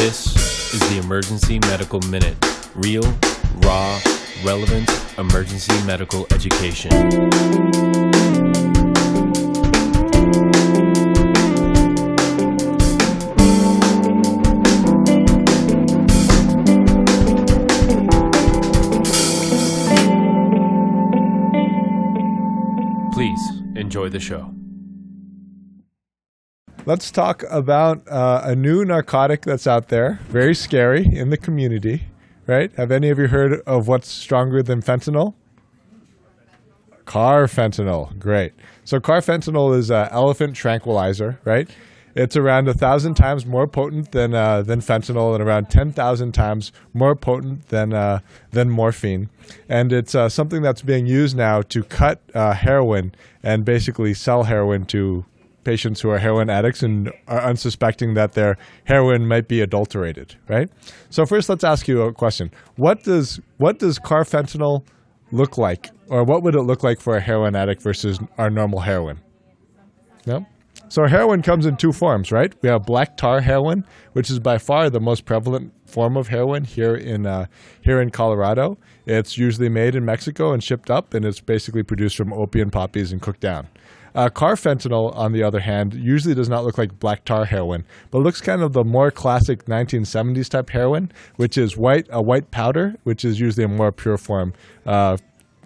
This 0.00 0.72
is 0.72 0.80
the 0.88 0.96
Emergency 0.96 1.58
Medical 1.58 2.00
Minute. 2.08 2.34
Real, 2.74 3.02
raw, 3.56 4.00
relevant 4.42 4.88
emergency 5.18 5.74
medical 5.84 6.26
education. 6.30 6.90
Please 23.12 23.50
enjoy 23.76 24.08
the 24.08 24.18
show. 24.18 24.59
Let's 26.86 27.10
talk 27.10 27.44
about 27.50 28.08
uh, 28.08 28.40
a 28.42 28.56
new 28.56 28.86
narcotic 28.86 29.42
that's 29.42 29.66
out 29.66 29.88
there, 29.88 30.18
very 30.28 30.54
scary 30.54 31.04
in 31.04 31.28
the 31.28 31.36
community, 31.36 32.04
right? 32.46 32.72
Have 32.76 32.90
any 32.90 33.10
of 33.10 33.18
you 33.18 33.28
heard 33.28 33.60
of 33.66 33.86
what's 33.86 34.08
stronger 34.08 34.62
than 34.62 34.80
fentanyl? 34.80 35.34
Carfentanil, 37.04 38.18
great. 38.18 38.54
So 38.84 38.98
carfentanil 38.98 39.76
is 39.76 39.90
an 39.90 40.08
elephant 40.10 40.56
tranquilizer, 40.56 41.38
right? 41.44 41.68
It's 42.14 42.34
around 42.34 42.66
a 42.66 42.74
thousand 42.74 43.14
times 43.14 43.44
more 43.44 43.66
potent 43.66 44.12
than 44.12 44.34
uh, 44.34 44.62
than 44.62 44.80
fentanyl, 44.80 45.34
and 45.34 45.44
around 45.44 45.70
ten 45.70 45.92
thousand 45.92 46.32
times 46.32 46.72
more 46.94 47.14
potent 47.14 47.68
than 47.68 47.92
uh, 47.92 48.20
than 48.52 48.70
morphine. 48.70 49.28
And 49.68 49.92
it's 49.92 50.14
uh, 50.14 50.28
something 50.28 50.62
that's 50.62 50.82
being 50.82 51.06
used 51.06 51.36
now 51.36 51.62
to 51.62 51.84
cut 51.84 52.20
uh, 52.34 52.54
heroin 52.54 53.14
and 53.42 53.64
basically 53.64 54.14
sell 54.14 54.44
heroin 54.44 54.86
to 54.86 55.24
patients 55.64 56.00
who 56.00 56.10
are 56.10 56.18
heroin 56.18 56.50
addicts 56.50 56.82
and 56.82 57.12
are 57.28 57.40
unsuspecting 57.42 58.14
that 58.14 58.32
their 58.32 58.56
heroin 58.84 59.26
might 59.26 59.48
be 59.48 59.60
adulterated. 59.60 60.36
Right. 60.48 60.70
So 61.10 61.26
first, 61.26 61.48
let's 61.48 61.64
ask 61.64 61.88
you 61.88 62.02
a 62.02 62.12
question: 62.12 62.50
What 62.76 63.02
does 63.04 63.40
what 63.58 63.78
does 63.78 63.98
carfentanil 63.98 64.86
look 65.32 65.58
like, 65.58 65.90
or 66.08 66.24
what 66.24 66.42
would 66.42 66.54
it 66.54 66.62
look 66.62 66.82
like 66.82 67.00
for 67.00 67.16
a 67.16 67.20
heroin 67.20 67.54
addict 67.54 67.82
versus 67.82 68.18
our 68.38 68.50
normal 68.50 68.80
heroin? 68.80 69.20
No. 70.26 70.46
So 70.88 71.06
heroin 71.06 71.42
comes 71.42 71.66
in 71.66 71.76
two 71.76 71.92
forms, 71.92 72.32
right? 72.32 72.52
We 72.62 72.68
have 72.68 72.84
black 72.84 73.16
tar 73.16 73.40
heroin, 73.40 73.84
which 74.12 74.28
is 74.28 74.40
by 74.40 74.58
far 74.58 74.90
the 74.90 74.98
most 74.98 75.24
prevalent 75.24 75.72
form 75.86 76.16
of 76.16 76.28
heroin 76.28 76.64
here 76.64 76.96
in 76.96 77.26
uh, 77.26 77.46
here 77.80 78.00
in 78.00 78.10
Colorado. 78.10 78.76
It's 79.06 79.38
usually 79.38 79.68
made 79.68 79.94
in 79.94 80.04
Mexico 80.04 80.52
and 80.52 80.62
shipped 80.62 80.90
up, 80.90 81.14
and 81.14 81.24
it's 81.24 81.40
basically 81.40 81.84
produced 81.84 82.16
from 82.16 82.32
opium 82.32 82.70
poppies 82.70 83.12
and 83.12 83.22
cooked 83.22 83.40
down. 83.40 83.68
Uh, 84.14 84.28
carfentanil, 84.28 85.14
on 85.14 85.32
the 85.32 85.42
other 85.42 85.60
hand, 85.60 85.94
usually 85.94 86.34
does 86.34 86.48
not 86.48 86.64
look 86.64 86.78
like 86.78 86.98
black 86.98 87.24
tar 87.24 87.44
heroin, 87.44 87.84
but 88.10 88.18
looks 88.18 88.40
kind 88.40 88.62
of 88.62 88.72
the 88.72 88.84
more 88.84 89.10
classic 89.10 89.66
1970s 89.66 90.48
type 90.48 90.70
heroin, 90.70 91.10
which 91.36 91.56
is 91.56 91.76
white 91.76 92.06
a 92.10 92.22
white 92.22 92.50
powder, 92.50 92.94
which 93.04 93.24
is 93.24 93.40
usually 93.40 93.64
a 93.64 93.68
more 93.68 93.92
pure 93.92 94.16
form, 94.16 94.52
uh, 94.86 95.16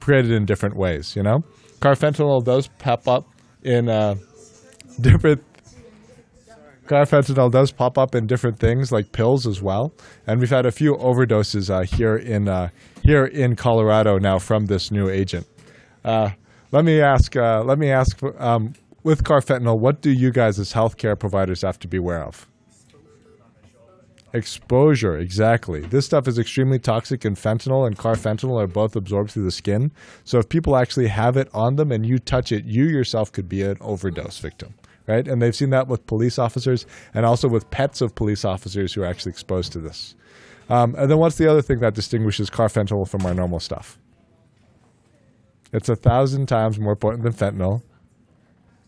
created 0.00 0.30
in 0.30 0.44
different 0.44 0.76
ways. 0.76 1.16
You 1.16 1.22
know, 1.22 1.44
carfentanil 1.80 2.44
does 2.44 2.68
pop 2.78 3.08
up 3.08 3.26
in. 3.62 3.88
Uh, 3.88 4.16
different 5.00 5.42
carfentanil 6.86 7.50
does 7.50 7.72
pop 7.72 7.96
up 7.96 8.14
in 8.14 8.26
different 8.26 8.58
things 8.58 8.92
like 8.92 9.10
pills 9.12 9.46
as 9.46 9.62
well 9.62 9.92
and 10.26 10.38
we've 10.38 10.50
had 10.50 10.66
a 10.66 10.70
few 10.70 10.94
overdoses 10.96 11.70
uh, 11.70 11.82
here 11.96 12.16
in 12.16 12.48
uh, 12.48 12.68
here 13.02 13.24
in 13.24 13.56
colorado 13.56 14.18
now 14.18 14.38
from 14.38 14.66
this 14.66 14.90
new 14.90 15.08
agent 15.08 15.46
uh, 16.04 16.30
let 16.74 16.84
me 16.84 17.00
ask 17.00 17.36
uh, 17.36 17.62
let 17.62 17.78
me 17.78 17.88
ask 17.88 18.20
um, 18.38 18.74
with 19.04 19.22
carfentanil 19.22 19.78
what 19.78 20.00
do 20.00 20.10
you 20.10 20.32
guys 20.32 20.58
as 20.58 20.72
healthcare 20.72 21.16
providers 21.16 21.62
have 21.62 21.78
to 21.78 21.88
be 21.88 21.98
aware 21.98 22.24
of 22.24 22.48
Exposure, 24.32 25.16
exactly. 25.16 25.82
This 25.82 26.06
stuff 26.06 26.26
is 26.26 26.40
extremely 26.40 26.80
toxic, 26.80 27.24
and 27.24 27.36
fentanyl 27.36 27.86
and 27.86 27.96
carfentanil 27.96 28.60
are 28.60 28.66
both 28.66 28.96
absorbed 28.96 29.30
through 29.30 29.44
the 29.44 29.52
skin. 29.52 29.92
So, 30.24 30.40
if 30.40 30.48
people 30.48 30.74
actually 30.74 31.06
have 31.06 31.36
it 31.36 31.48
on 31.54 31.76
them 31.76 31.92
and 31.92 32.04
you 32.04 32.18
touch 32.18 32.50
it, 32.50 32.64
you 32.64 32.82
yourself 32.86 33.30
could 33.30 33.48
be 33.48 33.62
an 33.62 33.76
overdose 33.80 34.40
victim, 34.40 34.74
right? 35.06 35.28
And 35.28 35.40
they've 35.40 35.54
seen 35.54 35.70
that 35.70 35.86
with 35.86 36.04
police 36.08 36.36
officers 36.36 36.84
and 37.14 37.24
also 37.24 37.46
with 37.46 37.70
pets 37.70 38.00
of 38.00 38.16
police 38.16 38.44
officers 38.44 38.92
who 38.92 39.02
are 39.02 39.06
actually 39.06 39.30
exposed 39.30 39.70
to 39.74 39.78
this. 39.78 40.16
Um, 40.68 40.96
and 40.96 41.08
then, 41.08 41.18
what's 41.18 41.36
the 41.36 41.48
other 41.48 41.62
thing 41.62 41.78
that 41.78 41.94
distinguishes 41.94 42.50
carfentanil 42.50 43.08
from 43.08 43.24
our 43.26 43.34
normal 43.34 43.60
stuff? 43.60 44.00
It's 45.74 45.88
a 45.88 45.96
thousand 45.96 46.46
times 46.46 46.78
more 46.78 46.94
potent 46.94 47.24
than 47.24 47.32
fentanyl. 47.32 47.82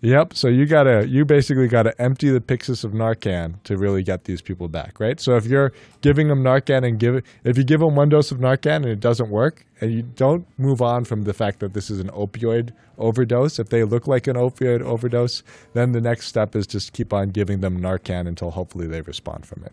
Yep. 0.00 0.34
So 0.34 0.48
you 0.48 0.66
gotta, 0.66 1.06
you 1.06 1.24
basically 1.24 1.68
gotta 1.68 1.94
empty 2.02 2.28
the 2.28 2.40
Pyxis 2.40 2.82
of 2.82 2.90
Narcan 2.90 3.62
to 3.62 3.76
really 3.76 4.02
get 4.02 4.24
these 4.24 4.42
people 4.42 4.66
back, 4.66 4.98
right? 4.98 5.20
So 5.20 5.36
if 5.36 5.46
you're 5.46 5.72
giving 6.00 6.26
them 6.26 6.42
Narcan 6.42 6.84
and 6.84 6.98
give, 6.98 7.22
if 7.44 7.56
you 7.56 7.62
give 7.62 7.78
them 7.78 7.94
one 7.94 8.08
dose 8.08 8.32
of 8.32 8.38
Narcan 8.38 8.76
and 8.76 8.86
it 8.86 8.98
doesn't 8.98 9.30
work, 9.30 9.64
and 9.80 9.92
you 9.92 10.02
don't 10.02 10.44
move 10.58 10.82
on 10.82 11.04
from 11.04 11.22
the 11.22 11.32
fact 11.32 11.60
that 11.60 11.72
this 11.72 11.88
is 11.88 12.00
an 12.00 12.08
opioid 12.08 12.72
overdose, 12.98 13.60
if 13.60 13.68
they 13.68 13.84
look 13.84 14.08
like 14.08 14.26
an 14.26 14.34
opioid 14.34 14.82
overdose, 14.82 15.44
then 15.74 15.92
the 15.92 16.00
next 16.00 16.26
step 16.26 16.56
is 16.56 16.66
just 16.66 16.92
keep 16.92 17.12
on 17.12 17.30
giving 17.30 17.60
them 17.60 17.80
Narcan 17.80 18.26
until 18.26 18.50
hopefully 18.50 18.88
they 18.88 19.02
respond 19.02 19.46
from 19.46 19.62
it. 19.62 19.72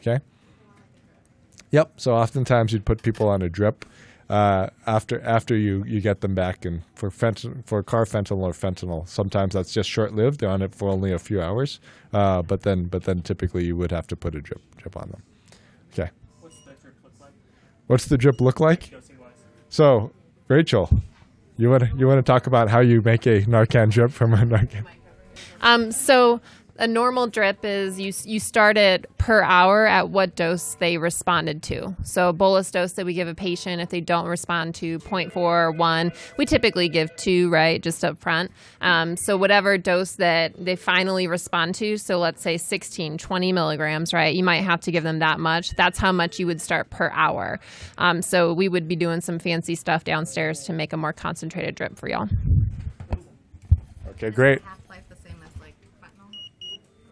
Okay. 0.00 0.18
Yep. 1.70 1.92
So 1.98 2.14
oftentimes 2.16 2.72
you'd 2.72 2.84
put 2.84 3.02
people 3.02 3.28
on 3.28 3.42
a 3.42 3.48
drip 3.48 3.84
uh, 4.28 4.68
after 4.86 5.20
after 5.22 5.56
you, 5.56 5.84
you 5.86 6.00
get 6.00 6.20
them 6.20 6.34
back. 6.34 6.64
And 6.64 6.82
for 6.94 7.10
fent- 7.10 7.66
for 7.66 7.82
carfentanil 7.82 8.38
or 8.38 8.52
fentanyl, 8.52 9.08
sometimes 9.08 9.54
that's 9.54 9.72
just 9.72 9.88
short 9.88 10.14
lived. 10.14 10.40
They're 10.40 10.50
on 10.50 10.62
it 10.62 10.74
for 10.74 10.88
only 10.88 11.12
a 11.12 11.18
few 11.18 11.40
hours, 11.40 11.80
uh, 12.12 12.42
but 12.42 12.62
then 12.62 12.84
but 12.84 13.04
then 13.04 13.22
typically 13.22 13.64
you 13.64 13.76
would 13.76 13.90
have 13.90 14.06
to 14.08 14.16
put 14.16 14.34
a 14.34 14.40
drip 14.40 14.60
drip 14.76 14.96
on 14.96 15.10
them. 15.10 15.22
Okay. 15.92 16.10
What's 16.40 16.56
the 16.64 16.74
drip 16.80 16.94
look 17.02 17.20
like? 17.20 17.32
What's 17.86 18.04
the 18.06 18.18
drip 18.18 18.40
look 18.40 18.60
like? 18.60 18.94
So, 19.70 20.12
Rachel, 20.48 20.90
you 21.56 21.70
want 21.70 21.84
you 21.98 22.06
want 22.06 22.18
to 22.18 22.32
talk 22.32 22.46
about 22.46 22.68
how 22.68 22.80
you 22.80 23.02
make 23.02 23.26
a 23.26 23.42
Narcan 23.42 23.90
drip 23.90 24.12
from 24.12 24.34
a 24.34 24.38
Narcan? 24.38 24.84
Um, 25.60 25.90
so 25.92 26.40
a 26.78 26.86
normal 26.86 27.26
drip 27.26 27.64
is 27.64 27.98
you 27.98 28.12
you 28.24 28.38
start 28.38 28.76
it 28.76 29.06
per 29.18 29.42
hour 29.42 29.86
at 29.86 30.10
what 30.10 30.36
dose 30.36 30.76
they 30.76 30.96
responded 30.96 31.62
to. 31.64 31.94
So 32.04 32.28
a 32.28 32.32
bolus 32.32 32.70
dose 32.70 32.92
that 32.92 33.04
we 33.04 33.14
give 33.14 33.26
a 33.26 33.34
patient 33.34 33.82
if 33.82 33.88
they 33.88 34.00
don't 34.00 34.26
respond 34.26 34.76
to 34.76 34.98
0.4 35.00 35.36
or 35.36 35.72
1, 35.72 36.12
we 36.36 36.46
typically 36.46 36.88
give 36.88 37.14
2, 37.16 37.50
right, 37.50 37.82
just 37.82 38.04
up 38.04 38.18
front. 38.18 38.52
Um, 38.80 39.16
so 39.16 39.36
whatever 39.36 39.76
dose 39.76 40.12
that 40.12 40.52
they 40.64 40.76
finally 40.76 41.26
respond 41.26 41.74
to, 41.76 41.98
so 41.98 42.18
let's 42.18 42.42
say 42.42 42.56
16, 42.56 43.18
20 43.18 43.52
milligrams, 43.52 44.14
right, 44.14 44.34
you 44.34 44.44
might 44.44 44.62
have 44.62 44.80
to 44.82 44.92
give 44.92 45.02
them 45.02 45.18
that 45.18 45.40
much. 45.40 45.70
That's 45.70 45.98
how 45.98 46.12
much 46.12 46.38
you 46.38 46.46
would 46.46 46.60
start 46.60 46.90
per 46.90 47.10
hour. 47.10 47.58
Um, 47.98 48.22
so 48.22 48.52
we 48.52 48.68
would 48.68 48.86
be 48.86 48.96
doing 48.96 49.20
some 49.20 49.38
fancy 49.38 49.74
stuff 49.74 50.04
downstairs 50.04 50.64
to 50.64 50.72
make 50.72 50.92
a 50.92 50.96
more 50.96 51.12
concentrated 51.12 51.74
drip 51.74 51.98
for 51.98 52.08
y'all. 52.08 52.28
Okay, 54.10 54.30
great. 54.30 54.62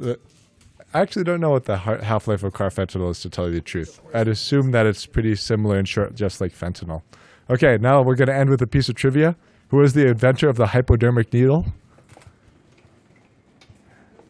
I 0.02 1.00
actually 1.00 1.24
don't 1.24 1.40
know 1.40 1.50
what 1.50 1.64
the 1.64 1.76
half 1.76 2.28
life 2.28 2.42
of 2.42 2.52
carfentanil 2.52 3.10
is, 3.10 3.20
to 3.20 3.30
tell 3.30 3.48
you 3.48 3.54
the 3.54 3.60
truth. 3.60 4.00
I'd 4.14 4.28
assume 4.28 4.70
that 4.70 4.86
it's 4.86 5.06
pretty 5.06 5.34
similar 5.34 5.78
and 5.78 5.88
short, 5.88 6.14
just 6.14 6.40
like 6.40 6.52
fentanyl. 6.52 7.02
Okay, 7.50 7.78
now 7.80 8.02
we're 8.02 8.14
going 8.14 8.28
to 8.28 8.34
end 8.34 8.50
with 8.50 8.62
a 8.62 8.66
piece 8.66 8.88
of 8.88 8.94
trivia. 8.94 9.36
Who 9.68 9.80
is 9.82 9.94
the 9.94 10.06
inventor 10.06 10.48
of 10.48 10.56
the 10.56 10.68
hypodermic 10.68 11.32
needle? 11.32 11.66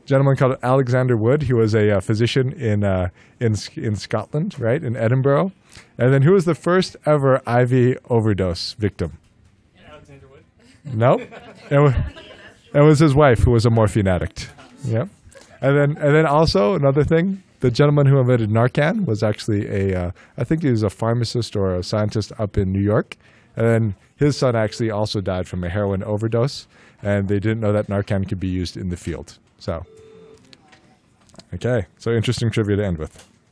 gentleman 0.06 0.36
called 0.36 0.56
Alexander 0.62 1.16
Wood. 1.16 1.42
He 1.42 1.52
was 1.52 1.74
a 1.74 1.96
uh, 1.96 2.00
physician 2.00 2.52
in 2.52 2.84
uh, 2.84 3.10
in 3.40 3.56
in 3.74 3.96
Scotland, 3.96 4.58
right 4.58 4.82
in 4.82 4.96
Edinburgh. 4.96 5.52
And 5.98 6.12
then 6.12 6.22
who 6.22 6.32
was 6.32 6.46
the 6.46 6.54
first 6.54 6.96
ever 7.04 7.42
IV 7.46 7.98
overdose 8.08 8.72
victim? 8.74 9.18
Alexander 9.90 10.28
Wood. 10.28 10.44
No, 10.94 11.18
it 11.70 11.78
was, 11.78 11.94
it 12.72 12.80
was 12.80 12.98
his 13.00 13.14
wife 13.14 13.40
who 13.40 13.50
was 13.50 13.66
a 13.66 13.70
morphine 13.70 14.08
addict. 14.08 14.48
Yep. 14.84 15.08
And 15.60 15.76
then 15.76 15.90
and 15.98 16.14
then 16.14 16.26
also 16.26 16.74
another 16.74 17.04
thing, 17.04 17.42
the 17.60 17.70
gentleman 17.70 18.06
who 18.06 18.18
invented 18.18 18.50
Narcan 18.50 19.06
was 19.06 19.22
actually 19.22 19.66
a 19.68 19.98
uh, 19.98 20.10
I 20.36 20.44
think 20.44 20.62
he 20.62 20.70
was 20.70 20.82
a 20.82 20.90
pharmacist 20.90 21.56
or 21.56 21.74
a 21.74 21.82
scientist 21.82 22.32
up 22.38 22.56
in 22.58 22.72
New 22.72 22.82
York. 22.82 23.16
And 23.56 23.66
then 23.66 23.94
his 24.16 24.36
son 24.36 24.54
actually 24.54 24.90
also 24.90 25.20
died 25.20 25.48
from 25.48 25.64
a 25.64 25.68
heroin 25.68 26.02
overdose, 26.02 26.66
and 27.02 27.28
they 27.28 27.40
didn't 27.40 27.60
know 27.60 27.72
that 27.72 27.86
Narcan 27.86 28.28
could 28.28 28.40
be 28.40 28.48
used 28.48 28.76
in 28.76 28.90
the 28.90 28.96
field. 28.96 29.38
So, 29.58 29.86
okay, 31.54 31.86
so 31.96 32.10
interesting 32.12 32.50
trivia 32.50 32.76
to 32.76 32.84
end 32.84 32.98
with. 32.98 33.26